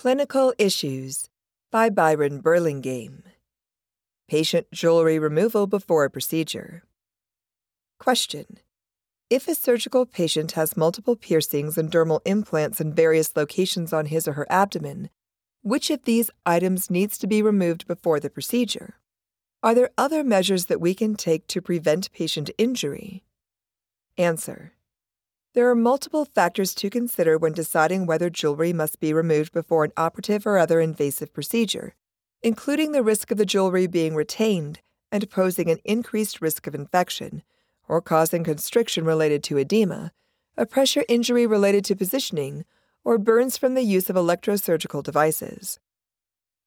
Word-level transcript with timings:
Clinical 0.00 0.54
Issues 0.56 1.28
by 1.70 1.90
Byron 1.90 2.40
Burlingame. 2.40 3.22
Patient 4.28 4.66
jewelry 4.72 5.18
removal 5.18 5.66
before 5.66 6.06
a 6.06 6.10
procedure. 6.10 6.84
Question 7.98 8.60
If 9.28 9.46
a 9.46 9.54
surgical 9.54 10.06
patient 10.06 10.52
has 10.52 10.74
multiple 10.74 11.16
piercings 11.16 11.76
and 11.76 11.92
dermal 11.92 12.22
implants 12.24 12.80
in 12.80 12.94
various 12.94 13.36
locations 13.36 13.92
on 13.92 14.06
his 14.06 14.26
or 14.26 14.32
her 14.32 14.46
abdomen, 14.48 15.10
which 15.60 15.90
of 15.90 16.04
these 16.04 16.30
items 16.46 16.88
needs 16.88 17.18
to 17.18 17.26
be 17.26 17.42
removed 17.42 17.86
before 17.86 18.20
the 18.20 18.30
procedure? 18.30 18.94
Are 19.62 19.74
there 19.74 19.90
other 19.98 20.24
measures 20.24 20.64
that 20.64 20.80
we 20.80 20.94
can 20.94 21.14
take 21.14 21.46
to 21.48 21.60
prevent 21.60 22.10
patient 22.12 22.48
injury? 22.56 23.22
Answer 24.16 24.72
there 25.52 25.68
are 25.68 25.74
multiple 25.74 26.24
factors 26.24 26.74
to 26.74 26.88
consider 26.88 27.36
when 27.36 27.52
deciding 27.52 28.06
whether 28.06 28.30
jewelry 28.30 28.72
must 28.72 29.00
be 29.00 29.12
removed 29.12 29.52
before 29.52 29.84
an 29.84 29.92
operative 29.96 30.46
or 30.46 30.58
other 30.58 30.80
invasive 30.80 31.32
procedure, 31.32 31.94
including 32.42 32.92
the 32.92 33.02
risk 33.02 33.30
of 33.30 33.38
the 33.38 33.44
jewelry 33.44 33.86
being 33.86 34.14
retained 34.14 34.80
and 35.10 35.28
posing 35.28 35.68
an 35.68 35.78
increased 35.84 36.40
risk 36.40 36.66
of 36.66 36.74
infection, 36.74 37.42
or 37.88 38.00
causing 38.00 38.44
constriction 38.44 39.04
related 39.04 39.42
to 39.42 39.58
edema, 39.58 40.12
a 40.56 40.64
pressure 40.64 41.04
injury 41.08 41.46
related 41.46 41.84
to 41.84 41.96
positioning, 41.96 42.64
or 43.02 43.18
burns 43.18 43.56
from 43.56 43.74
the 43.74 43.82
use 43.82 44.08
of 44.08 44.14
electrosurgical 44.14 45.02
devices. 45.02 45.80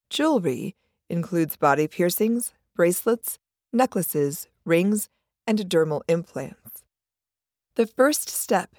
Jewelry 0.09 0.75
includes 1.09 1.55
body 1.55 1.87
piercings, 1.87 2.53
bracelets, 2.75 3.39
necklaces, 3.71 4.47
rings, 4.65 5.09
and 5.47 5.59
dermal 5.59 6.01
implants. 6.09 6.62
The 7.75 7.87
first 7.87 8.29
step 8.29 8.75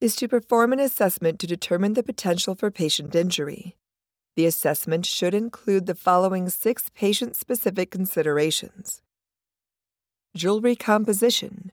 is 0.00 0.16
to 0.16 0.26
perform 0.26 0.72
an 0.72 0.80
assessment 0.80 1.38
to 1.38 1.46
determine 1.46 1.94
the 1.94 2.02
potential 2.02 2.56
for 2.56 2.72
patient 2.72 3.14
injury. 3.14 3.76
The 4.34 4.46
assessment 4.46 5.06
should 5.06 5.32
include 5.32 5.86
the 5.86 5.94
following 5.94 6.48
six 6.48 6.88
patient 6.92 7.36
specific 7.36 7.92
considerations 7.92 9.00
jewelry 10.34 10.74
composition, 10.74 11.70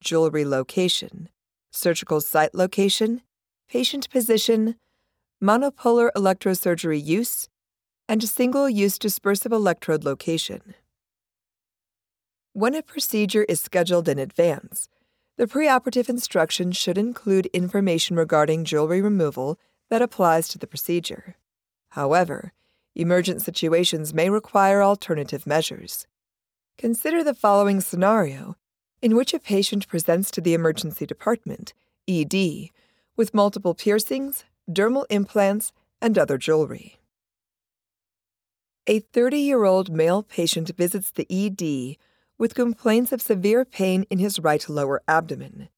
jewelry 0.00 0.44
location, 0.44 1.28
surgical 1.72 2.20
site 2.20 2.54
location, 2.54 3.22
patient 3.68 4.08
position, 4.10 4.76
monopolar 5.42 6.10
electrosurgery 6.14 7.02
use, 7.02 7.48
and 8.08 8.22
single 8.22 8.68
use 8.70 8.96
dispersive 8.96 9.50
electrode 9.50 10.04
location. 10.04 10.74
When 12.52 12.76
a 12.76 12.82
procedure 12.82 13.44
is 13.48 13.60
scheduled 13.60 14.08
in 14.08 14.20
advance, 14.20 14.88
the 15.36 15.46
preoperative 15.46 16.08
instruction 16.08 16.72
should 16.72 16.98
include 16.98 17.46
information 17.46 18.16
regarding 18.16 18.64
jewelry 18.64 19.00
removal 19.00 19.58
that 19.88 20.02
applies 20.02 20.48
to 20.48 20.58
the 20.58 20.66
procedure. 20.66 21.36
However, 21.90 22.52
emergent 22.94 23.42
situations 23.42 24.12
may 24.12 24.28
require 24.30 24.82
alternative 24.82 25.46
measures. 25.46 26.06
Consider 26.78 27.24
the 27.24 27.34
following 27.34 27.80
scenario 27.80 28.56
in 29.00 29.16
which 29.16 29.34
a 29.34 29.38
patient 29.38 29.88
presents 29.88 30.30
to 30.30 30.40
the 30.40 30.54
emergency 30.54 31.06
department, 31.06 31.74
ED, 32.08 32.70
with 33.16 33.34
multiple 33.34 33.74
piercings, 33.74 34.44
dermal 34.70 35.04
implants, 35.10 35.72
and 36.00 36.16
other 36.16 36.38
jewelry. 36.38 36.98
A 38.86 39.00
30 39.00 39.38
year 39.38 39.64
old 39.64 39.90
male 39.90 40.22
patient 40.22 40.70
visits 40.76 41.10
the 41.10 41.26
ED 41.30 41.96
with 42.42 42.56
complaints 42.56 43.12
of 43.12 43.22
severe 43.22 43.64
pain 43.64 44.04
in 44.10 44.18
his 44.18 44.40
right 44.40 44.68
lower 44.68 45.00
abdomen. 45.06 45.68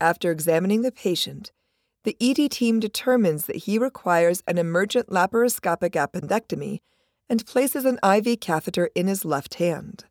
After 0.00 0.30
examining 0.30 0.80
the 0.80 0.90
patient, 0.90 1.52
the 2.04 2.16
ED 2.18 2.50
team 2.50 2.80
determines 2.80 3.44
that 3.44 3.56
he 3.56 3.78
requires 3.78 4.42
an 4.46 4.56
emergent 4.56 5.10
laparoscopic 5.10 5.90
appendectomy 5.90 6.80
and 7.28 7.44
places 7.44 7.84
an 7.84 7.98
IV 8.02 8.40
catheter 8.40 8.88
in 8.94 9.06
his 9.06 9.26
left 9.26 9.56
hand. 9.56 10.06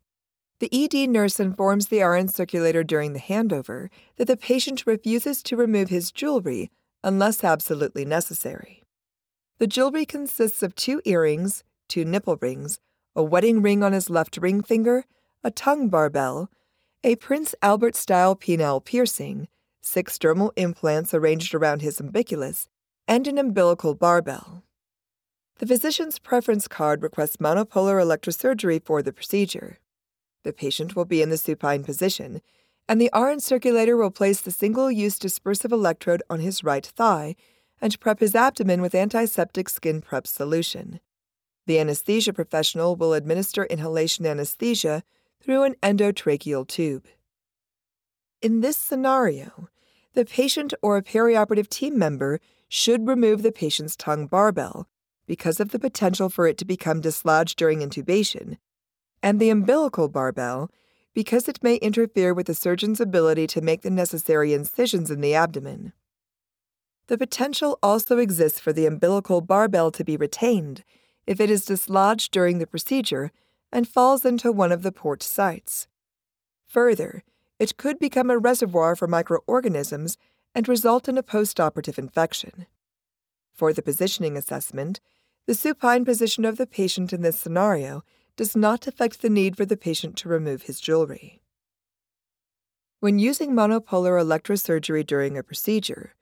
The 0.59 0.69
ED 0.71 1.09
nurse 1.09 1.39
informs 1.39 1.87
the 1.87 2.03
RN 2.03 2.27
circulator 2.27 2.83
during 2.83 3.13
the 3.13 3.19
handover 3.19 3.89
that 4.17 4.27
the 4.27 4.37
patient 4.37 4.85
refuses 4.85 5.41
to 5.41 5.57
remove 5.57 5.89
his 5.89 6.11
jewelry 6.11 6.69
unless 7.03 7.43
absolutely 7.43 8.05
necessary. 8.05 8.83
The 9.57 9.65
jewelry 9.65 10.05
consists 10.05 10.61
of 10.61 10.75
two 10.75 11.01
earrings, 11.05 11.63
two 11.89 12.05
nipple 12.05 12.37
rings, 12.39 12.79
a 13.15 13.23
wedding 13.23 13.63
ring 13.63 13.81
on 13.81 13.93
his 13.93 14.11
left 14.11 14.37
ring 14.37 14.61
finger, 14.61 15.03
a 15.47 15.51
tongue 15.51 15.87
barbell, 15.87 16.51
a 17.05 17.15
Prince 17.15 17.55
Albert 17.61 17.95
style 17.95 18.35
penile 18.35 18.83
piercing, 18.83 19.47
six 19.79 20.17
dermal 20.17 20.51
implants 20.57 21.13
arranged 21.13 21.55
around 21.55 21.81
his 21.81 22.01
umbilicus, 22.01 22.67
and 23.07 23.25
an 23.27 23.37
umbilical 23.37 23.95
barbell. 23.95 24.63
The 25.59 25.65
physician's 25.65 26.19
preference 26.19 26.67
card 26.67 27.01
requests 27.01 27.37
monopolar 27.37 28.03
electrosurgery 28.03 28.83
for 28.83 29.01
the 29.01 29.13
procedure. 29.13 29.77
The 30.43 30.51
patient 30.51 30.97
will 30.97 31.05
be 31.05 31.21
in 31.21 31.29
the 31.29 31.37
supine 31.37 31.85
position, 31.85 32.41
and 32.89 32.99
the 32.99 33.09
RN 33.15 33.39
circulator 33.39 33.95
will 33.95 34.11
place 34.11 34.41
the 34.41 34.51
single 34.51 34.91
use 34.91 35.17
dispersive 35.17 35.71
electrode 35.71 36.23
on 36.29 36.41
his 36.41 36.61
right 36.61 36.85
thigh 36.85 37.37
and 37.79 37.97
prep 38.01 38.19
his 38.19 38.35
abdomen 38.35 38.81
with 38.81 38.93
antiseptic 38.93 39.69
skin 39.69 40.01
prep 40.01 40.27
solution. 40.27 40.99
The 41.67 41.79
anesthesia 41.79 42.33
professional 42.33 42.97
will 42.97 43.13
administer 43.13 43.63
inhalation 43.63 44.25
anesthesia 44.25 45.03
through 45.41 45.63
an 45.63 45.75
endotracheal 45.81 46.67
tube. 46.67 47.05
In 48.41 48.61
this 48.61 48.77
scenario, 48.77 49.69
the 50.13 50.25
patient 50.25 50.73
or 50.81 50.97
a 50.97 51.03
perioperative 51.03 51.69
team 51.69 51.97
member 51.97 52.39
should 52.69 53.07
remove 53.07 53.43
the 53.43 53.51
patient's 53.51 53.95
tongue 53.95 54.27
barbell 54.27 54.87
because 55.25 55.59
of 55.59 55.69
the 55.69 55.79
potential 55.79 56.29
for 56.29 56.47
it 56.47 56.57
to 56.57 56.65
become 56.65 57.01
dislodged 57.01 57.57
during 57.57 57.79
intubation, 57.79 58.57
and 59.21 59.39
the 59.39 59.49
umbilical 59.49 60.07
barbell 60.07 60.71
because 61.13 61.49
it 61.49 61.63
may 61.63 61.77
interfere 61.77 62.31
with 62.31 62.45
the 62.45 62.53
surgeon's 62.53 63.01
ability 63.01 63.47
to 63.47 63.59
make 63.59 63.81
the 63.81 63.89
necessary 63.89 64.53
incisions 64.53 65.09
in 65.09 65.19
the 65.19 65.33
abdomen. 65.33 65.91
The 67.07 67.17
potential 67.17 67.79
also 67.81 68.19
exists 68.19 68.59
for 68.59 68.71
the 68.71 68.85
umbilical 68.85 69.41
barbell 69.41 69.91
to 69.91 70.03
be 70.03 70.15
retained 70.15 70.83
if 71.25 71.41
it 71.41 71.49
is 71.49 71.65
dislodged 71.65 72.31
during 72.31 72.59
the 72.59 72.67
procedure 72.67 73.31
and 73.71 73.87
falls 73.87 74.25
into 74.25 74.51
one 74.51 74.71
of 74.71 74.83
the 74.83 74.91
port 74.91 75.21
sites. 75.21 75.87
Further, 76.67 77.23
it 77.59 77.77
could 77.77 77.99
become 77.99 78.29
a 78.29 78.37
reservoir 78.37 78.95
for 78.95 79.07
microorganisms 79.07 80.17
and 80.53 80.67
result 80.67 81.07
in 81.07 81.17
a 81.17 81.23
postoperative 81.23 81.97
infection. 81.97 82.67
For 83.53 83.73
the 83.73 83.81
positioning 83.81 84.37
assessment, 84.37 84.99
the 85.47 85.55
supine 85.55 86.05
position 86.05 86.45
of 86.45 86.57
the 86.57 86.67
patient 86.67 87.13
in 87.13 87.21
this 87.21 87.39
scenario 87.39 88.03
does 88.35 88.55
not 88.55 88.85
affect 88.85 89.21
the 89.21 89.29
need 89.29 89.57
for 89.57 89.65
the 89.65 89.77
patient 89.77 90.15
to 90.17 90.29
remove 90.29 90.63
his 90.63 90.79
jewelry. 90.79 91.41
When 92.99 93.19
using 93.19 93.51
monopolar 93.51 94.21
electrosurgery 94.21 95.05
during 95.05 95.37
a 95.37 95.43
procedure, 95.43 96.13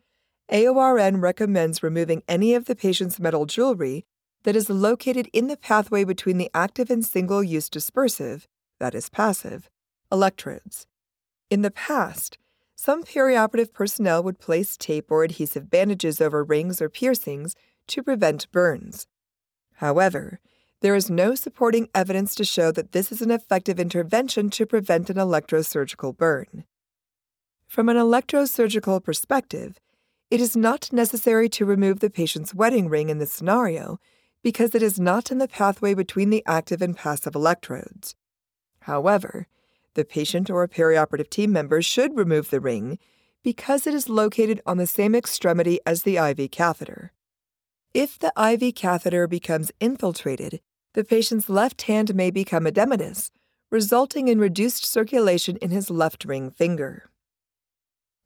AORN 0.51 1.21
recommends 1.21 1.81
removing 1.81 2.21
any 2.27 2.53
of 2.53 2.65
the 2.65 2.75
patient's 2.75 3.19
metal 3.19 3.45
jewelry 3.45 4.05
that 4.45 4.55
is 4.55 4.69
located 4.69 5.27
in 5.33 5.47
the 5.47 5.57
pathway 5.57 6.03
between 6.03 6.37
the 6.37 6.51
active 6.53 6.91
and 6.91 7.03
single 7.03 7.43
use 7.43 7.67
dispersive, 7.67 8.45
that 8.79 8.93
is 8.93 9.09
passive, 9.09 9.69
electrodes. 10.11 10.85
In 11.49 11.63
the 11.63 11.71
past, 11.71 12.37
some 12.75 13.03
perioperative 13.03 13.73
personnel 13.73 14.21
would 14.21 14.39
place 14.39 14.77
tape 14.77 15.09
or 15.09 15.23
adhesive 15.23 15.71
bandages 15.71 16.21
over 16.21 16.43
rings 16.43 16.79
or 16.79 16.89
piercings 16.89 17.55
to 17.87 18.03
prevent 18.03 18.51
burns. 18.51 19.07
However, 19.77 20.39
there 20.81 20.93
is 20.93 21.09
no 21.09 21.33
supporting 21.33 21.89
evidence 21.95 22.35
to 22.35 22.45
show 22.45 22.71
that 22.71 22.91
this 22.91 23.11
is 23.11 23.23
an 23.23 23.31
effective 23.31 23.79
intervention 23.79 24.51
to 24.51 24.67
prevent 24.67 25.09
an 25.09 25.17
electrosurgical 25.17 26.15
burn. 26.15 26.65
From 27.67 27.89
an 27.89 27.97
electrosurgical 27.97 29.03
perspective, 29.03 29.79
it 30.29 30.39
is 30.39 30.55
not 30.55 30.93
necessary 30.93 31.49
to 31.49 31.65
remove 31.65 31.99
the 31.99 32.11
patient's 32.11 32.53
wedding 32.53 32.89
ring 32.89 33.09
in 33.09 33.17
this 33.17 33.31
scenario 33.31 33.99
because 34.45 34.75
it 34.75 34.83
is 34.83 34.99
not 34.99 35.31
in 35.31 35.39
the 35.39 35.47
pathway 35.47 35.95
between 35.95 36.29
the 36.29 36.43
active 36.45 36.79
and 36.79 36.95
passive 36.95 37.33
electrodes. 37.33 38.15
However, 38.81 39.47
the 39.95 40.05
patient 40.05 40.51
or 40.51 40.61
a 40.61 40.69
perioperative 40.69 41.31
team 41.31 41.51
member 41.51 41.81
should 41.81 42.15
remove 42.15 42.51
the 42.51 42.59
ring 42.59 42.99
because 43.43 43.87
it 43.87 43.95
is 43.95 44.07
located 44.07 44.61
on 44.63 44.77
the 44.77 44.85
same 44.85 45.15
extremity 45.15 45.79
as 45.83 46.03
the 46.03 46.17
IV 46.17 46.51
catheter. 46.51 47.11
If 47.91 48.19
the 48.19 48.31
IV 48.37 48.75
catheter 48.75 49.25
becomes 49.25 49.71
infiltrated, 49.79 50.61
the 50.93 51.03
patient's 51.03 51.49
left 51.49 51.81
hand 51.81 52.13
may 52.13 52.29
become 52.29 52.65
edematous, 52.65 53.31
resulting 53.71 54.27
in 54.27 54.37
reduced 54.37 54.85
circulation 54.85 55.57
in 55.57 55.71
his 55.71 55.89
left 55.89 56.23
ring 56.23 56.51
finger. 56.51 57.09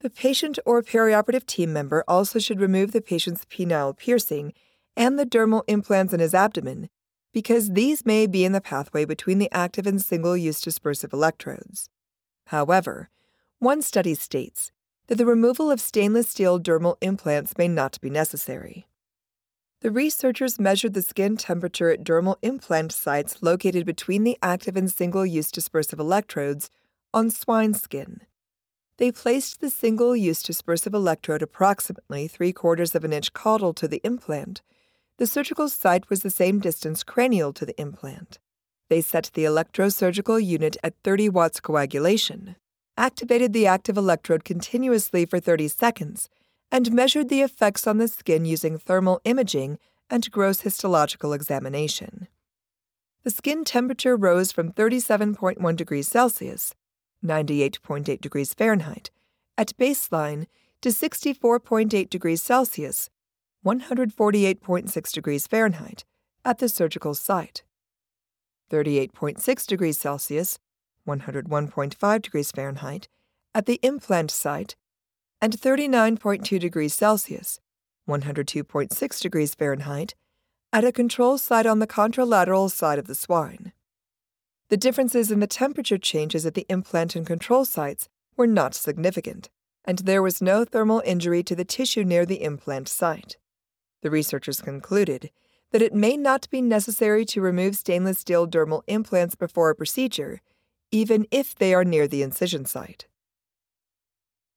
The 0.02 0.10
patient 0.10 0.60
or 0.66 0.84
perioperative 0.84 1.46
team 1.46 1.72
member 1.72 2.04
also 2.10 2.40
should 2.40 2.60
remove 2.60 2.92
the 2.92 3.00
patient's 3.00 3.46
penile 3.46 3.98
piercing 3.98 4.52
and 5.00 5.18
the 5.18 5.26
dermal 5.26 5.64
implants 5.68 6.14
in 6.14 6.20
his 6.20 6.36
abdomen, 6.36 6.90
because 7.32 7.72
these 7.72 8.06
may 8.06 8.28
be 8.28 8.44
in 8.44 8.52
the 8.52 8.62
pathway 8.62 9.06
between 9.06 9.40
the 9.40 9.52
active 9.52 9.88
and 9.88 10.02
single 10.02 10.36
use 10.36 10.62
dispersive 10.62 11.14
electrodes. 11.14 11.90
However, 12.48 13.10
one 13.60 13.82
study 13.82 14.14
states 14.14 14.72
that 15.08 15.16
the 15.16 15.26
removal 15.26 15.72
of 15.72 15.80
stainless 15.80 16.28
steel 16.28 16.60
dermal 16.60 16.98
implants 17.02 17.58
may 17.58 17.68
not 17.68 18.00
be 18.02 18.10
necessary. 18.10 18.88
The 19.82 19.90
researchers 19.90 20.60
measured 20.60 20.94
the 20.94 21.02
skin 21.02 21.38
temperature 21.38 21.90
at 21.90 22.04
dermal 22.04 22.36
implant 22.42 22.92
sites 22.92 23.38
located 23.42 23.86
between 23.86 24.26
the 24.26 24.38
active 24.44 24.76
and 24.76 24.92
single 24.92 25.26
use 25.26 25.50
dispersive 25.50 26.00
electrodes 26.00 26.70
on 27.14 27.30
swine 27.30 27.74
skin. 27.74 28.22
They 28.98 29.14
placed 29.14 29.62
the 29.62 29.70
single 29.70 30.14
use 30.14 30.44
dispersive 30.44 30.94
electrode 30.94 31.42
approximately 31.42 32.28
three 32.28 32.52
quarters 32.52 32.94
of 32.94 33.06
an 33.06 33.14
inch 33.14 33.32
caudal 33.32 33.74
to 33.76 33.88
the 33.88 34.02
implant. 34.04 34.62
The 35.20 35.28
surgical 35.28 35.68
site 35.68 36.10
was 36.10 36.22
the 36.22 36.30
same 36.30 36.62
distance 36.62 37.04
cranial 37.04 37.52
to 37.52 37.66
the 37.66 37.78
implant. 37.80 38.40
They 38.88 39.02
set 39.02 39.30
the 39.34 39.44
electrosurgical 39.44 40.42
unit 40.42 40.78
at 40.82 40.96
30 41.04 41.28
watts 41.28 41.60
coagulation, 41.60 42.56
activated 42.96 43.52
the 43.52 43.68
active 43.68 43.98
electrode 43.98 44.46
continuously 44.46 45.26
for 45.26 45.42
30 45.42 45.68
seconds, 45.68 46.30
and 46.72 46.94
measured 46.94 47.28
the 47.28 47.42
effects 47.42 47.86
on 47.86 47.98
the 47.98 48.08
skin 48.08 48.46
using 48.46 48.78
thermal 48.78 49.20
imaging 49.26 49.78
and 50.10 50.32
gross 50.32 50.62
histological 50.62 51.34
examination. 51.34 52.30
The 53.24 53.30
skin 53.30 53.66
temperature 53.66 54.16
rose 54.16 54.54
from 54.54 54.72
37.1 54.72 55.76
degrees 55.76 56.08
Celsius, 56.08 56.74
98.8 57.26 58.22
degrees 58.22 58.54
Fahrenheit, 58.54 59.12
at 59.58 59.78
baseline 59.78 60.46
to 60.82 60.90
64.8 60.90 62.10
degrees 62.10 62.42
Celsius, 62.42 63.10
148.6 63.66 65.12
degrees 65.12 65.46
Fahrenheit, 65.46 66.06
at 66.46 66.60
the 66.60 66.70
surgical 66.70 67.14
site. 67.14 67.64
38.6 68.72 69.68
degrees 69.68 70.00
Celsius, 70.00 70.60
101.5 71.08 72.22
degrees 72.22 72.52
Fahrenheit, 72.52 73.08
at 73.54 73.66
the 73.66 73.80
implant 73.84 74.32
site 74.32 74.76
and 75.42 75.54
39.2 75.54 76.60
degrees 76.60 76.94
Celsius, 76.94 77.60
102.6 78.08 79.22
degrees 79.22 79.56
Fahrenheit, 79.56 80.16
at 80.72 80.84
a 80.84 80.92
control 80.92 81.38
site 81.38 81.66
on 81.66 81.80
the 81.80 81.88
contralateral 81.88 82.70
side 82.72 83.00
of 83.00 83.08
the 83.08 83.16
swine. 83.16 83.74
The 84.70 84.78
differences 84.78 85.32
in 85.32 85.40
the 85.40 85.48
temperature 85.48 85.98
changes 85.98 86.46
at 86.46 86.54
the 86.54 86.66
implant 86.70 87.16
and 87.16 87.26
control 87.26 87.66
sites 87.66 88.08
were 88.38 88.48
not 88.48 88.76
significant, 88.76 89.50
and 89.84 90.00
there 90.00 90.22
was 90.22 90.42
no 90.42 90.64
thermal 90.64 91.02
injury 91.06 91.42
to 91.44 91.56
the 91.56 91.66
tissue 91.66 92.04
near 92.04 92.26
the 92.26 92.44
implant 92.44 92.88
site. 92.88 93.38
The 94.02 94.12
researchers 94.12 94.62
concluded 94.62 95.30
that 95.72 95.82
it 95.82 95.94
may 95.94 96.18
not 96.18 96.50
be 96.50 96.62
necessary 96.62 97.26
to 97.26 97.42
remove 97.42 97.76
stainless 97.76 98.20
steel 98.20 98.48
dermal 98.48 98.82
implants 98.88 99.36
before 99.36 99.70
a 99.70 99.76
procedure, 99.76 100.42
even 100.92 101.28
if 101.32 101.54
they 101.56 101.74
are 101.74 101.86
near 101.86 102.08
the 102.08 102.24
incision 102.24 102.66
site. 102.66 103.08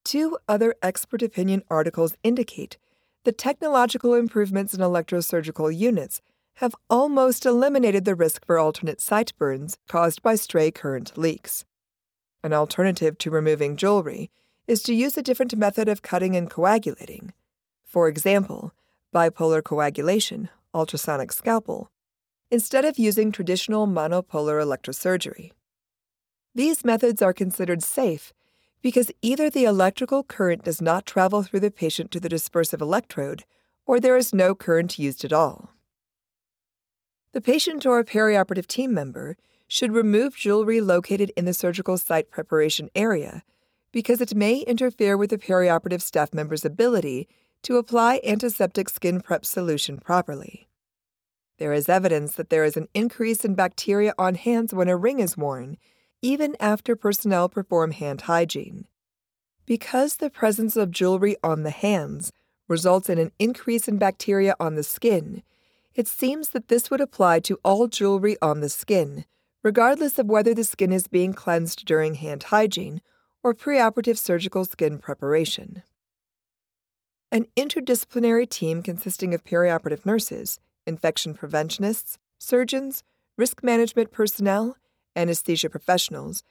Two 0.04 0.38
other 0.48 0.74
expert 0.82 1.22
opinion 1.22 1.62
articles 1.70 2.14
indicate 2.22 2.78
that 3.24 3.38
technological 3.38 4.14
improvements 4.14 4.74
in 4.74 4.80
electrosurgical 4.80 5.74
units 5.76 6.20
have 6.56 6.74
almost 6.90 7.46
eliminated 7.46 8.04
the 8.04 8.14
risk 8.14 8.44
for 8.44 8.58
alternate 8.58 9.00
site 9.00 9.32
burns 9.38 9.78
caused 9.88 10.22
by 10.22 10.34
stray 10.34 10.70
current 10.70 11.16
leaks. 11.16 11.64
An 12.42 12.52
alternative 12.52 13.16
to 13.18 13.30
removing 13.30 13.76
jewelry 13.76 14.30
is 14.66 14.82
to 14.82 14.94
use 14.94 15.16
a 15.16 15.22
different 15.22 15.56
method 15.56 15.88
of 15.88 16.02
cutting 16.02 16.36
and 16.36 16.50
coagulating. 16.50 17.32
For 17.84 18.08
example, 18.08 18.72
bipolar 19.14 19.62
coagulation, 19.62 20.48
ultrasonic 20.74 21.32
scalpel, 21.32 21.90
instead 22.50 22.84
of 22.84 22.98
using 22.98 23.32
traditional 23.32 23.86
monopolar 23.86 24.62
electrosurgery. 24.62 25.52
These 26.54 26.84
methods 26.84 27.22
are 27.22 27.32
considered 27.32 27.82
safe 27.82 28.32
because 28.82 29.10
either 29.22 29.48
the 29.48 29.64
electrical 29.64 30.22
current 30.22 30.64
does 30.64 30.82
not 30.82 31.06
travel 31.06 31.42
through 31.42 31.60
the 31.60 31.70
patient 31.70 32.10
to 32.10 32.20
the 32.20 32.28
dispersive 32.28 32.80
electrode 32.80 33.44
or 33.86 33.98
there 33.98 34.16
is 34.16 34.34
no 34.34 34.54
current 34.54 34.98
used 34.98 35.24
at 35.24 35.32
all. 35.32 35.70
The 37.32 37.40
patient 37.40 37.86
or 37.86 37.98
a 37.98 38.04
perioperative 38.04 38.66
team 38.66 38.92
member 38.92 39.36
should 39.66 39.92
remove 39.92 40.36
jewelry 40.36 40.80
located 40.80 41.32
in 41.36 41.46
the 41.46 41.54
surgical 41.54 41.96
site 41.96 42.30
preparation 42.30 42.90
area 42.94 43.42
because 43.90 44.20
it 44.20 44.34
may 44.34 44.58
interfere 44.58 45.16
with 45.16 45.30
the 45.30 45.38
perioperative 45.38 46.02
staff 46.02 46.34
member's 46.34 46.64
ability 46.64 47.28
to 47.62 47.76
apply 47.76 48.20
antiseptic 48.24 48.88
skin 48.88 49.20
prep 49.20 49.44
solution 49.44 49.98
properly. 49.98 50.68
There 51.58 51.72
is 51.72 51.88
evidence 51.88 52.34
that 52.34 52.50
there 52.50 52.64
is 52.64 52.76
an 52.76 52.88
increase 52.92 53.44
in 53.44 53.54
bacteria 53.54 54.14
on 54.18 54.34
hands 54.34 54.74
when 54.74 54.88
a 54.88 54.96
ring 54.96 55.20
is 55.20 55.36
worn 55.36 55.76
even 56.22 56.56
after 56.60 56.94
personnel 56.94 57.48
perform 57.48 57.90
hand 57.90 58.22
hygiene. 58.22 58.86
Because 59.66 60.16
the 60.16 60.30
presence 60.30 60.76
of 60.76 60.90
jewelry 60.90 61.36
on 61.42 61.62
the 61.64 61.70
hands 61.70 62.32
results 62.68 63.08
in 63.08 63.18
an 63.18 63.32
increase 63.38 63.88
in 63.88 63.98
bacteria 63.98 64.54
on 64.58 64.76
the 64.76 64.82
skin, 64.82 65.42
it 65.94 66.08
seems 66.08 66.50
that 66.50 66.68
this 66.68 66.90
would 66.90 67.00
apply 67.00 67.40
to 67.40 67.58
all 67.64 67.86
jewelry 67.86 68.36
on 68.40 68.60
the 68.60 68.68
skin, 68.68 69.24
regardless 69.62 70.18
of 70.18 70.26
whether 70.26 70.54
the 70.54 70.64
skin 70.64 70.92
is 70.92 71.06
being 71.06 71.32
cleansed 71.32 71.84
during 71.84 72.14
hand 72.14 72.44
hygiene 72.44 73.02
or 73.42 73.54
preoperative 73.54 74.16
surgical 74.16 74.64
skin 74.64 74.98
preparation. 74.98 75.82
An 77.32 77.46
interdisciplinary 77.56 78.46
team 78.46 78.82
consisting 78.82 79.32
of 79.32 79.42
perioperative 79.42 80.04
nurses, 80.04 80.60
infection 80.86 81.32
preventionists, 81.32 82.18
surgeons, 82.38 83.02
risk 83.38 83.64
management 83.64 84.12
personnel, 84.12 84.76
anesthesia 85.16 85.70
professionals, 85.70 86.42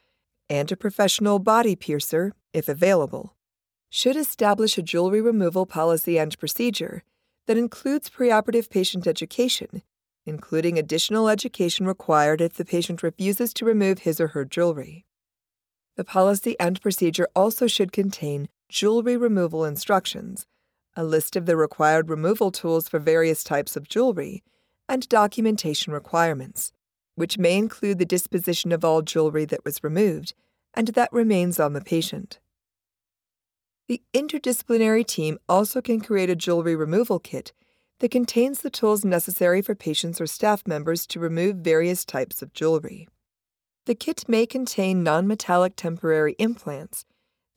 and 0.50 0.72
a 0.72 0.76
professional 0.76 1.38
body 1.38 1.76
piercer, 1.76 2.34
if 2.52 2.68
available, 2.68 3.36
should 3.92 4.16
establish 4.16 4.76
a 4.76 4.82
jewelry 4.82 5.22
removal 5.22 5.68
policy 5.68 6.18
and 6.18 6.40
procedure 6.40 7.04
that 7.46 7.58
includes 7.58 8.10
preoperative 8.10 8.68
patient 8.72 9.06
education, 9.06 9.84
including 10.26 10.80
additional 10.80 11.30
education 11.30 11.86
required 11.86 12.42
if 12.42 12.56
the 12.56 12.66
patient 12.66 13.04
refuses 13.04 13.54
to 13.54 13.66
remove 13.66 14.00
his 14.00 14.20
or 14.20 14.30
her 14.30 14.46
jewelry. 14.46 15.06
The 15.96 16.04
policy 16.04 16.60
and 16.60 16.82
procedure 16.82 17.28
also 17.36 17.68
should 17.68 17.92
contain 17.92 18.50
jewelry 18.68 19.16
removal 19.16 19.64
instructions, 19.64 20.48
a 20.96 21.04
list 21.04 21.36
of 21.36 21.46
the 21.46 21.56
required 21.56 22.10
removal 22.10 22.52
tools 22.52 22.90
for 22.90 23.00
various 23.00 23.44
types 23.44 23.76
of 23.76 23.88
jewelry, 23.88 24.44
and 24.90 25.08
documentation 25.08 25.94
requirements 25.94 26.74
which 27.16 27.38
may 27.38 27.58
include 27.58 28.00
the 28.00 28.06
disposition 28.06 28.72
of 28.72 28.84
all 28.84 29.02
jewelry 29.02 29.46
that 29.46 29.64
was 29.66 29.84
removed 29.84 30.34
and 30.74 30.90
that 30.90 31.12
remains 31.12 31.60
on 31.60 31.74
the 31.74 31.82
patient. 31.82 32.40
The 33.88 34.02
interdisciplinary 34.14 35.06
team 35.06 35.38
also 35.50 35.82
can 35.82 36.00
create 36.00 36.30
a 36.30 36.36
jewelry 36.36 36.76
removal 36.76 37.20
kit 37.20 37.52
that 38.00 38.12
contains 38.12 38.62
the 38.62 38.70
tools 38.70 39.04
necessary 39.04 39.62
for 39.62 39.76
patients 39.76 40.22
or 40.22 40.28
staff 40.28 40.66
members 40.66 41.06
to 41.08 41.20
remove 41.20 41.58
various 41.58 42.06
types 42.06 42.42
of 42.42 42.54
jewelry. 42.54 43.08
The 43.86 43.96
kit 43.96 44.24
may 44.28 44.46
contain 44.46 45.04
non-metallic 45.04 45.76
temporary 45.76 46.36
implants 46.40 47.06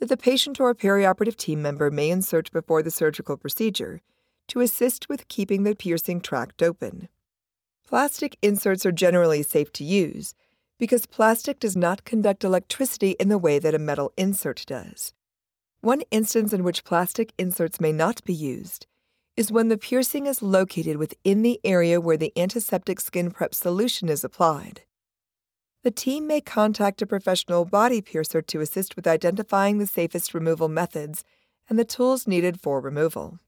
that 0.05 0.11
the 0.11 0.23
patient 0.23 0.61
or 0.61 0.75
perioperative 0.75 1.35
team 1.35 1.63
member 1.63 1.91
may 1.91 2.11
insert 2.11 2.53
before 2.53 2.83
the 2.83 2.91
surgical 2.91 3.39
procedure 3.39 4.03
to 4.47 4.61
assist 4.61 5.09
with 5.09 5.29
keeping 5.29 5.63
the 5.63 5.75
piercing 5.75 6.21
tract 6.21 6.63
open. 6.63 7.09
Plastic 7.89 8.37
inserts 8.43 8.85
are 8.85 8.93
generally 8.93 9.43
safe 9.43 9.73
to 9.73 9.83
use 9.83 10.35
because 10.79 11.07
plastic 11.07 11.59
does 11.59 11.75
not 11.75 12.05
conduct 12.05 12.45
electricity 12.45 13.13
in 13.13 13.31
the 13.31 13.39
way 13.39 13.59
that 13.59 13.75
a 13.75 13.79
metal 13.79 14.13
insert 14.19 14.65
does. 14.67 15.15
One 15.81 16.03
instance 16.11 16.53
in 16.53 16.65
which 16.65 16.85
plastic 16.85 17.33
inserts 17.39 17.81
may 17.81 17.93
not 17.93 18.23
be 18.25 18.35
used 18.35 18.87
is 19.39 19.51
when 19.51 19.69
the 19.69 19.79
piercing 19.79 20.27
is 20.27 20.43
located 20.43 20.99
within 20.99 21.41
the 21.41 21.59
area 21.65 21.99
where 21.99 22.19
the 22.19 22.39
antiseptic 22.39 23.01
skin 23.01 23.31
prep 23.31 23.55
solution 23.55 24.11
is 24.11 24.23
applied. 24.23 24.83
The 25.85 25.91
team 25.91 26.27
may 26.27 26.41
contact 26.41 27.03
a 27.03 27.07
professional 27.07 27.67
body 27.67 28.01
piercer 28.01 28.41
to 28.41 28.61
assist 28.63 28.97
with 28.97 29.07
identifying 29.07 29.77
the 29.77 29.87
safest 29.87 30.33
removal 30.33 30.67
methods 30.67 31.25
and 31.69 31.79
the 31.79 31.85
tools 31.85 32.27
needed 32.27 32.59
for 32.59 32.81
removal. 32.81 33.39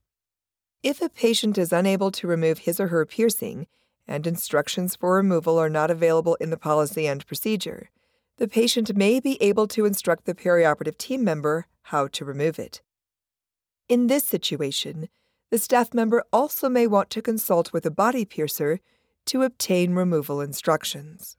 If 0.82 1.00
a 1.00 1.08
patient 1.08 1.56
is 1.56 1.72
unable 1.72 2.10
to 2.10 2.26
remove 2.26 2.58
his 2.58 2.78
or 2.78 2.88
her 2.88 3.06
piercing, 3.06 3.66
and 4.06 4.26
instructions 4.26 4.94
for 4.94 5.14
removal 5.14 5.58
are 5.58 5.70
not 5.70 5.90
available 5.90 6.34
in 6.34 6.50
the 6.50 6.58
policy 6.58 7.06
and 7.06 7.26
procedure, 7.26 7.88
the 8.36 8.46
patient 8.46 8.94
may 8.94 9.18
be 9.18 9.42
able 9.42 9.66
to 9.68 9.86
instruct 9.86 10.26
the 10.26 10.34
perioperative 10.34 10.98
team 10.98 11.24
member 11.24 11.66
how 11.84 12.06
to 12.08 12.24
remove 12.26 12.58
it. 12.58 12.82
In 13.88 14.08
this 14.08 14.24
situation, 14.24 15.08
the 15.50 15.58
staff 15.58 15.94
member 15.94 16.22
also 16.34 16.68
may 16.68 16.86
want 16.86 17.08
to 17.10 17.22
consult 17.22 17.72
with 17.72 17.86
a 17.86 17.90
body 17.90 18.26
piercer 18.26 18.80
to 19.24 19.42
obtain 19.42 19.94
removal 19.94 20.42
instructions. 20.42 21.38